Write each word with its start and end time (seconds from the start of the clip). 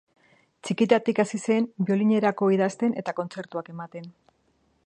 Txikitatik 0.67 1.21
hasi 1.25 1.41
zen 1.47 1.69
biolinerako 1.89 2.51
idazten 2.57 2.99
eta 3.03 3.17
kontzertuak 3.21 3.75
ematen. 3.77 4.13